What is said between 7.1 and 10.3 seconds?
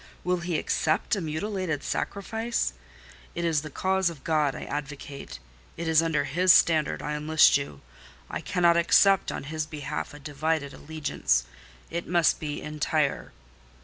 enlist you. I cannot accept on His behalf a